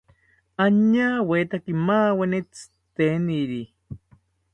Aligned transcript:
Añawetaki 0.63 1.71
maaweni 1.85 2.39
tziteniri 2.53 3.61